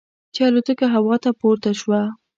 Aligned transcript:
چې 0.33 0.41
الوتکه 0.47 0.87
هوا 0.95 1.15
ته 1.23 1.29
پورته 1.39 1.71
شوه. 1.79 2.01